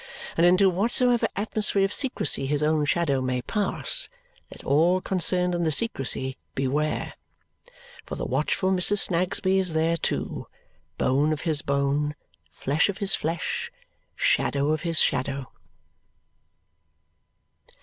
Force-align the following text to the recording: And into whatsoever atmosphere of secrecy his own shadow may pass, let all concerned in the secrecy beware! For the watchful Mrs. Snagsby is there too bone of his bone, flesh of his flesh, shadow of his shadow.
And 0.35 0.47
into 0.47 0.67
whatsoever 0.67 1.27
atmosphere 1.35 1.85
of 1.85 1.93
secrecy 1.93 2.47
his 2.47 2.63
own 2.63 2.85
shadow 2.85 3.21
may 3.21 3.43
pass, 3.43 4.09
let 4.49 4.63
all 4.63 4.99
concerned 4.99 5.53
in 5.53 5.63
the 5.63 5.71
secrecy 5.71 6.37
beware! 6.55 7.13
For 8.07 8.15
the 8.15 8.25
watchful 8.25 8.71
Mrs. 8.71 8.97
Snagsby 8.97 9.59
is 9.59 9.73
there 9.73 9.97
too 9.97 10.47
bone 10.97 11.31
of 11.31 11.41
his 11.41 11.61
bone, 11.61 12.15
flesh 12.51 12.89
of 12.89 12.97
his 12.97 13.13
flesh, 13.13 13.71
shadow 14.15 14.71
of 14.71 14.81
his 14.81 14.99
shadow. 14.99 15.51